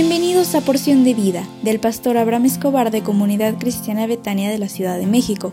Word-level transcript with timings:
Bienvenidos 0.00 0.54
a 0.54 0.60
Porción 0.60 1.02
de 1.02 1.12
Vida 1.12 1.42
del 1.64 1.80
pastor 1.80 2.18
Abraham 2.18 2.44
Escobar 2.44 2.92
de 2.92 3.02
Comunidad 3.02 3.58
Cristiana 3.58 4.06
Betania 4.06 4.48
de 4.48 4.56
la 4.56 4.68
Ciudad 4.68 4.96
de 4.96 5.08
México. 5.08 5.50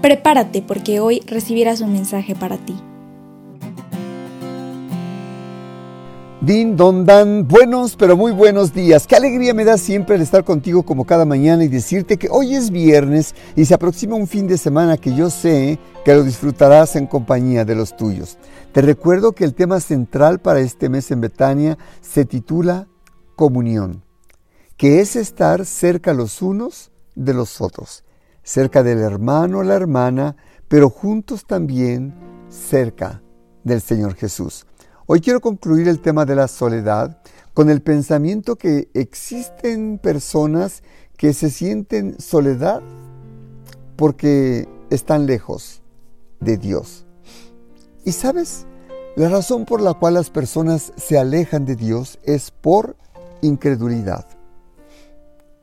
Prepárate 0.00 0.62
porque 0.62 0.98
hoy 0.98 1.20
recibirás 1.26 1.82
un 1.82 1.92
mensaje 1.92 2.34
para 2.34 2.56
ti. 2.56 2.74
Din, 6.40 6.74
don, 6.74 7.04
dan, 7.04 7.46
buenos, 7.46 7.96
pero 7.96 8.16
muy 8.16 8.32
buenos 8.32 8.72
días. 8.72 9.06
Qué 9.06 9.14
alegría 9.14 9.52
me 9.52 9.66
da 9.66 9.76
siempre 9.76 10.16
el 10.16 10.22
estar 10.22 10.42
contigo 10.42 10.82
como 10.82 11.04
cada 11.04 11.26
mañana 11.26 11.62
y 11.62 11.68
decirte 11.68 12.16
que 12.16 12.30
hoy 12.30 12.54
es 12.54 12.70
viernes 12.70 13.34
y 13.56 13.66
se 13.66 13.74
aproxima 13.74 14.16
un 14.16 14.26
fin 14.26 14.48
de 14.48 14.56
semana 14.56 14.96
que 14.96 15.14
yo 15.14 15.28
sé 15.28 15.78
que 16.02 16.14
lo 16.14 16.22
disfrutarás 16.22 16.96
en 16.96 17.06
compañía 17.06 17.66
de 17.66 17.74
los 17.74 17.94
tuyos. 17.94 18.38
Te 18.72 18.80
recuerdo 18.80 19.32
que 19.32 19.44
el 19.44 19.52
tema 19.52 19.80
central 19.80 20.38
para 20.38 20.60
este 20.60 20.88
mes 20.88 21.10
en 21.10 21.20
Betania 21.20 21.76
se 22.00 22.24
titula 22.24 22.86
Comunión, 23.36 24.02
que 24.78 25.00
es 25.00 25.14
estar 25.14 25.66
cerca 25.66 26.14
los 26.14 26.40
unos 26.40 26.90
de 27.14 27.34
los 27.34 27.60
otros, 27.60 28.02
cerca 28.42 28.82
del 28.82 28.98
hermano 28.98 29.58
o 29.58 29.62
la 29.62 29.74
hermana, 29.74 30.36
pero 30.68 30.88
juntos 30.88 31.44
también 31.46 32.14
cerca 32.48 33.22
del 33.62 33.82
Señor 33.82 34.14
Jesús. 34.14 34.66
Hoy 35.06 35.20
quiero 35.20 35.40
concluir 35.40 35.86
el 35.86 36.00
tema 36.00 36.24
de 36.24 36.34
la 36.34 36.48
soledad 36.48 37.20
con 37.52 37.68
el 37.68 37.82
pensamiento 37.82 38.56
que 38.56 38.88
existen 38.94 39.98
personas 39.98 40.82
que 41.18 41.34
se 41.34 41.50
sienten 41.50 42.18
soledad 42.18 42.80
porque 43.96 44.66
están 44.90 45.26
lejos 45.26 45.82
de 46.40 46.56
Dios. 46.56 47.04
Y 48.04 48.12
sabes, 48.12 48.66
la 49.14 49.28
razón 49.28 49.64
por 49.64 49.80
la 49.80 49.94
cual 49.94 50.14
las 50.14 50.30
personas 50.30 50.92
se 50.96 51.18
alejan 51.18 51.64
de 51.64 51.76
Dios 51.76 52.18
es 52.22 52.50
por 52.50 52.96
incredulidad. 53.42 54.26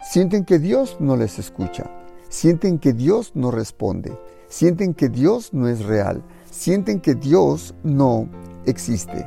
Sienten 0.01 0.45
que 0.45 0.59
Dios 0.59 0.97
no 0.99 1.15
les 1.15 1.39
escucha, 1.39 1.89
sienten 2.29 2.79
que 2.79 2.93
Dios 2.93 3.31
no 3.35 3.51
responde, 3.51 4.17
sienten 4.47 4.93
que 4.93 5.09
Dios 5.09 5.53
no 5.53 5.67
es 5.67 5.85
real, 5.85 6.23
sienten 6.49 6.99
que 6.99 7.15
Dios 7.15 7.73
no 7.83 8.27
existe. 8.65 9.25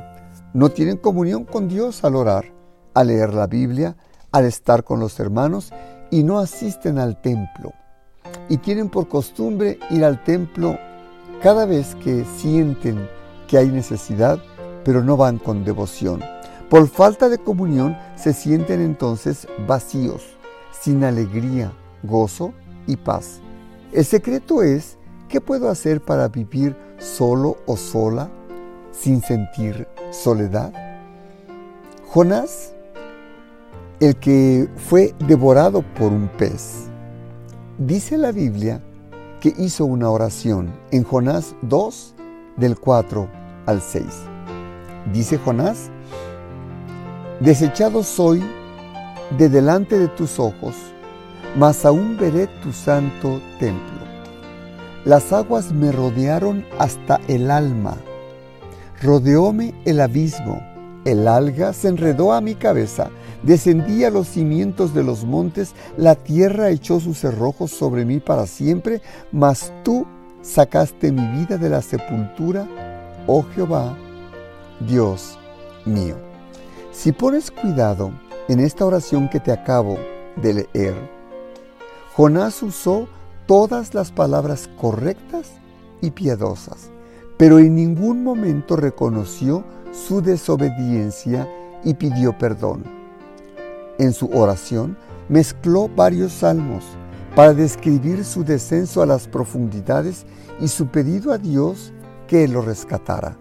No 0.53 0.69
tienen 0.69 0.97
comunión 0.97 1.45
con 1.45 1.67
Dios 1.67 2.03
al 2.03 2.15
orar, 2.15 2.45
al 2.93 3.07
leer 3.07 3.33
la 3.33 3.47
Biblia, 3.47 3.97
al 4.31 4.45
estar 4.45 4.83
con 4.83 4.99
los 4.99 5.19
hermanos 5.19 5.71
y 6.11 6.23
no 6.23 6.39
asisten 6.39 6.99
al 6.99 7.21
templo. 7.21 7.73
Y 8.49 8.57
tienen 8.57 8.89
por 8.89 9.07
costumbre 9.07 9.79
ir 9.89 10.03
al 10.03 10.23
templo 10.23 10.77
cada 11.41 11.65
vez 11.65 11.95
que 11.95 12.25
sienten 12.37 13.07
que 13.47 13.57
hay 13.57 13.69
necesidad, 13.69 14.39
pero 14.83 15.03
no 15.03 15.17
van 15.17 15.37
con 15.37 15.63
devoción. 15.63 16.21
Por 16.69 16.89
falta 16.89 17.29
de 17.29 17.37
comunión 17.37 17.97
se 18.15 18.33
sienten 18.33 18.81
entonces 18.81 19.47
vacíos, 19.65 20.37
sin 20.71 21.03
alegría, 21.05 21.71
gozo 22.03 22.53
y 22.87 22.97
paz. 22.97 23.39
El 23.93 24.03
secreto 24.03 24.61
es, 24.61 24.97
¿qué 25.29 25.39
puedo 25.39 25.69
hacer 25.69 26.01
para 26.01 26.27
vivir 26.27 26.75
solo 26.97 27.57
o 27.67 27.77
sola 27.77 28.29
sin 28.91 29.21
sentir 29.21 29.87
soledad? 30.11 30.73
Jonás, 32.09 32.73
el 34.01 34.17
que 34.17 34.67
fue 34.75 35.15
devorado 35.25 35.83
por 35.97 36.11
un 36.11 36.27
pez, 36.27 36.89
dice 37.77 38.17
la 38.17 38.33
Biblia 38.33 38.81
que 39.39 39.53
hizo 39.57 39.85
una 39.85 40.09
oración 40.09 40.73
en 40.91 41.03
Jonás 41.05 41.55
2, 41.61 42.15
del 42.57 42.77
4 42.77 43.29
al 43.67 43.81
6. 43.81 44.05
Dice 45.13 45.37
Jonás, 45.37 45.91
desechado 47.39 48.03
soy 48.03 48.43
de 49.37 49.49
delante 49.49 49.99
de 49.99 50.07
tus 50.07 50.39
ojos, 50.39 50.75
mas 51.55 51.85
aún 51.85 52.17
veré 52.17 52.47
tu 52.61 52.71
santo 52.71 53.41
templo. 53.59 53.97
Las 55.05 55.31
aguas 55.31 55.71
me 55.71 55.91
rodearon 55.91 56.65
hasta 56.79 57.19
el 57.27 57.51
alma. 57.51 57.95
Rodeóme 59.01 59.73
el 59.85 60.01
abismo, 60.01 60.61
el 61.05 61.27
alga 61.27 61.73
se 61.73 61.87
enredó 61.87 62.33
a 62.33 62.41
mi 62.41 62.55
cabeza, 62.55 63.09
descendí 63.43 64.03
a 64.03 64.09
los 64.09 64.27
cimientos 64.27 64.93
de 64.93 65.03
los 65.03 65.23
montes, 65.23 65.75
la 65.95 66.15
tierra 66.15 66.71
echó 66.71 66.99
sus 66.99 67.19
cerrojos 67.19 67.71
sobre 67.71 68.05
mí 68.05 68.19
para 68.19 68.47
siempre, 68.47 69.01
mas 69.31 69.71
tú 69.83 70.05
sacaste 70.41 71.11
mi 71.11 71.25
vida 71.39 71.57
de 71.57 71.69
la 71.69 71.81
sepultura, 71.81 72.67
oh 73.27 73.45
Jehová, 73.53 73.95
Dios 74.79 75.37
mío. 75.85 76.26
Si 76.97 77.11
pones 77.11 77.51
cuidado 77.51 78.09
en 78.47 78.59
esta 78.59 78.83
oración 78.83 79.29
que 79.29 79.39
te 79.39 79.51
acabo 79.51 79.99
de 80.35 80.67
leer, 80.73 80.95
Jonás 82.15 82.63
usó 82.63 83.07
todas 83.45 83.93
las 83.93 84.11
palabras 84.11 84.67
correctas 84.79 85.51
y 86.01 86.09
piadosas 86.09 86.89
pero 87.37 87.59
en 87.59 87.75
ningún 87.75 88.23
momento 88.23 88.75
reconoció 88.75 89.63
su 89.91 90.21
desobediencia 90.21 91.47
y 91.83 91.93
pidió 91.93 92.37
perdón. 92.37 92.83
En 93.99 94.11
su 94.11 94.27
oración 94.33 94.97
mezcló 95.29 95.87
varios 95.87 96.33
salmos 96.33 96.83
para 97.35 97.53
describir 97.53 98.25
su 98.25 98.43
descenso 98.43 99.03
a 99.03 99.05
las 99.05 99.27
profundidades 99.27 100.25
y 100.59 100.67
su 100.67 100.87
pedido 100.87 101.31
a 101.31 101.37
Dios 101.37 101.93
que 102.27 102.47
lo 102.47 102.61
rescatara. 102.61 103.37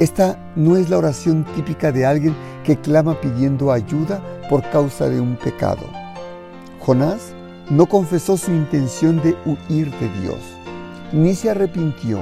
Esta 0.00 0.52
no 0.56 0.76
es 0.76 0.90
la 0.90 0.98
oración 0.98 1.44
típica 1.54 1.92
de 1.92 2.04
alguien 2.04 2.34
que 2.64 2.76
clama 2.76 3.20
pidiendo 3.20 3.70
ayuda 3.70 4.20
por 4.48 4.68
causa 4.70 5.08
de 5.08 5.20
un 5.20 5.36
pecado. 5.36 5.82
Jonás 6.80 7.34
no 7.68 7.86
confesó 7.86 8.36
su 8.36 8.50
intención 8.50 9.22
de 9.22 9.36
huir 9.44 9.90
de 9.98 10.08
Dios, 10.20 10.38
ni 11.12 11.34
se 11.34 11.50
arrepintió 11.50 12.18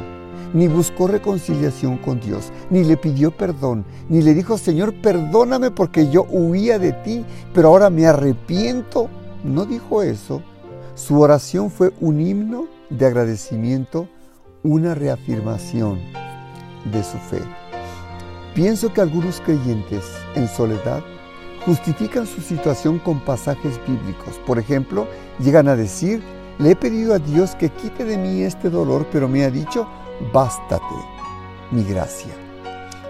ni 0.54 0.68
buscó 0.68 1.06
reconciliación 1.06 1.98
con 1.98 2.20
Dios, 2.20 2.52
ni 2.70 2.84
le 2.84 2.96
pidió 2.96 3.30
perdón, 3.30 3.84
ni 4.08 4.22
le 4.22 4.34
dijo, 4.34 4.56
Señor, 4.58 4.94
perdóname 4.94 5.70
porque 5.70 6.10
yo 6.10 6.26
huía 6.30 6.78
de 6.78 6.92
ti, 6.92 7.24
pero 7.52 7.68
ahora 7.68 7.90
me 7.90 8.06
arrepiento. 8.06 9.08
No 9.44 9.64
dijo 9.66 10.02
eso. 10.02 10.42
Su 10.94 11.20
oración 11.20 11.70
fue 11.70 11.92
un 12.00 12.20
himno 12.20 12.66
de 12.90 13.06
agradecimiento, 13.06 14.08
una 14.62 14.94
reafirmación 14.94 16.00
de 16.90 17.04
su 17.04 17.18
fe. 17.18 17.67
Pienso 18.58 18.92
que 18.92 19.00
algunos 19.00 19.40
creyentes 19.40 20.04
en 20.34 20.48
soledad 20.48 21.04
justifican 21.64 22.26
su 22.26 22.40
situación 22.40 22.98
con 22.98 23.20
pasajes 23.20 23.78
bíblicos. 23.86 24.36
Por 24.44 24.58
ejemplo, 24.58 25.06
llegan 25.38 25.68
a 25.68 25.76
decir, 25.76 26.20
le 26.58 26.72
he 26.72 26.74
pedido 26.74 27.14
a 27.14 27.20
Dios 27.20 27.54
que 27.54 27.68
quite 27.68 28.04
de 28.04 28.18
mí 28.18 28.42
este 28.42 28.68
dolor, 28.68 29.06
pero 29.12 29.28
me 29.28 29.44
ha 29.44 29.50
dicho, 29.52 29.86
bástate 30.32 30.84
mi 31.70 31.84
gracia. 31.84 32.47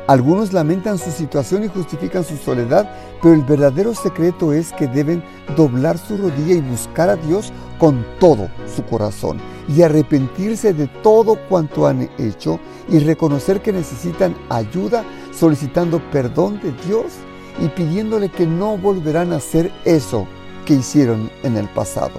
Algunos 0.08 0.54
lamentan 0.54 0.96
su 0.96 1.10
situación 1.10 1.64
y 1.64 1.68
justifican 1.68 2.24
su 2.24 2.38
soledad, 2.38 2.90
pero 3.20 3.34
el 3.34 3.42
verdadero 3.42 3.92
secreto 3.94 4.54
es 4.54 4.72
que 4.72 4.86
deben 4.86 5.22
doblar 5.54 5.98
su 5.98 6.16
rodilla 6.16 6.54
y 6.54 6.62
buscar 6.62 7.10
a 7.10 7.16
Dios 7.16 7.52
con 7.78 8.06
todo 8.18 8.48
su 8.74 8.82
corazón 8.84 9.38
y 9.68 9.82
arrepentirse 9.82 10.72
de 10.72 10.86
todo 10.86 11.36
cuanto 11.50 11.86
han 11.86 12.08
hecho 12.16 12.58
y 12.88 13.00
reconocer 13.00 13.60
que 13.60 13.70
necesitan 13.70 14.34
ayuda 14.48 15.04
solicitando 15.30 16.00
perdón 16.10 16.58
de 16.62 16.72
Dios 16.86 17.12
y 17.60 17.68
pidiéndole 17.68 18.30
que 18.30 18.46
no 18.46 18.78
volverán 18.78 19.34
a 19.34 19.36
hacer 19.36 19.70
eso 19.84 20.26
que 20.64 20.72
hicieron 20.72 21.30
en 21.42 21.58
el 21.58 21.68
pasado. 21.68 22.18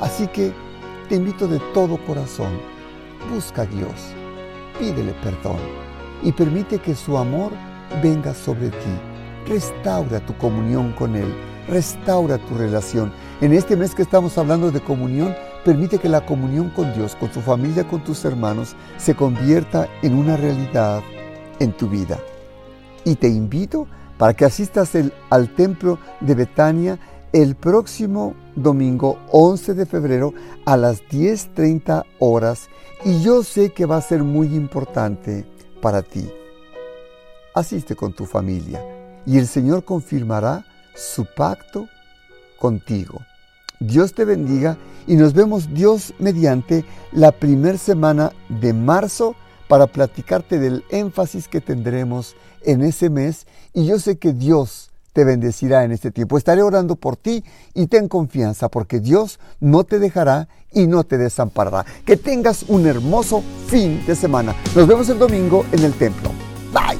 Así 0.00 0.28
que 0.28 0.52
te 1.08 1.16
invito 1.16 1.48
de 1.48 1.58
todo 1.74 1.98
corazón 2.06 2.52
Busca 3.34 3.62
a 3.62 3.66
Dios, 3.66 3.92
pídele 4.78 5.12
perdón 5.24 5.89
y 6.22 6.32
permite 6.32 6.78
que 6.78 6.94
su 6.94 7.16
amor 7.16 7.52
venga 8.02 8.34
sobre 8.34 8.70
ti. 8.70 9.48
Restaura 9.48 10.20
tu 10.20 10.36
comunión 10.36 10.92
con 10.92 11.16
Él, 11.16 11.34
restaura 11.68 12.38
tu 12.38 12.54
relación. 12.56 13.12
En 13.40 13.52
este 13.52 13.76
mes 13.76 13.94
que 13.94 14.02
estamos 14.02 14.36
hablando 14.38 14.70
de 14.70 14.80
comunión, 14.80 15.34
permite 15.64 15.98
que 15.98 16.08
la 16.08 16.24
comunión 16.24 16.70
con 16.70 16.92
Dios, 16.94 17.16
con 17.16 17.30
tu 17.30 17.40
familia, 17.40 17.86
con 17.86 18.04
tus 18.04 18.24
hermanos, 18.24 18.76
se 18.98 19.14
convierta 19.14 19.88
en 20.02 20.14
una 20.14 20.36
realidad 20.36 21.02
en 21.58 21.72
tu 21.72 21.88
vida. 21.88 22.18
Y 23.04 23.14
te 23.16 23.28
invito 23.28 23.86
para 24.18 24.34
que 24.34 24.44
asistas 24.44 24.92
al 25.30 25.54
templo 25.54 25.98
de 26.20 26.34
Betania 26.34 26.98
el 27.32 27.54
próximo 27.54 28.34
domingo 28.56 29.18
11 29.30 29.74
de 29.74 29.86
febrero 29.86 30.34
a 30.66 30.76
las 30.76 31.02
10.30 31.04 32.04
horas 32.18 32.68
y 33.04 33.22
yo 33.22 33.42
sé 33.42 33.72
que 33.72 33.86
va 33.86 33.96
a 33.96 34.02
ser 34.02 34.24
muy 34.24 34.54
importante 34.54 35.46
para 35.80 36.02
ti. 36.02 36.30
Asiste 37.54 37.96
con 37.96 38.12
tu 38.12 38.26
familia 38.26 38.84
y 39.26 39.38
el 39.38 39.46
Señor 39.46 39.84
confirmará 39.84 40.64
su 40.94 41.24
pacto 41.24 41.88
contigo. 42.58 43.20
Dios 43.80 44.12
te 44.12 44.24
bendiga 44.24 44.76
y 45.06 45.16
nos 45.16 45.32
vemos 45.32 45.72
Dios 45.72 46.12
mediante 46.18 46.84
la 47.12 47.32
primera 47.32 47.78
semana 47.78 48.32
de 48.48 48.72
marzo 48.72 49.34
para 49.68 49.86
platicarte 49.86 50.58
del 50.58 50.84
énfasis 50.90 51.48
que 51.48 51.60
tendremos 51.60 52.36
en 52.62 52.82
ese 52.82 53.08
mes 53.08 53.46
y 53.72 53.86
yo 53.86 53.98
sé 53.98 54.18
que 54.18 54.32
Dios 54.32 54.89
te 55.12 55.24
bendecirá 55.24 55.84
en 55.84 55.92
este 55.92 56.10
tiempo. 56.10 56.38
Estaré 56.38 56.62
orando 56.62 56.96
por 56.96 57.16
ti 57.16 57.44
y 57.74 57.86
ten 57.86 58.08
confianza 58.08 58.68
porque 58.68 59.00
Dios 59.00 59.38
no 59.60 59.84
te 59.84 59.98
dejará 59.98 60.48
y 60.72 60.86
no 60.86 61.04
te 61.04 61.18
desamparará. 61.18 61.84
Que 62.04 62.16
tengas 62.16 62.64
un 62.68 62.86
hermoso 62.86 63.42
fin 63.66 64.04
de 64.06 64.14
semana. 64.14 64.54
Nos 64.74 64.86
vemos 64.86 65.08
el 65.08 65.18
domingo 65.18 65.64
en 65.72 65.84
el 65.84 65.92
templo. 65.94 66.30
Bye. 66.72 66.98